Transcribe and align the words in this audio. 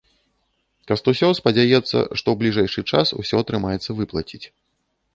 Кастусёў 0.91 1.31
спадзяецца, 1.41 1.83
што 2.17 2.27
ў 2.31 2.35
бліжэйшы 2.41 2.81
час 2.95 3.15
ўсё 3.23 3.35
атрымаецца 3.47 3.89
выплаціць. 4.05 4.45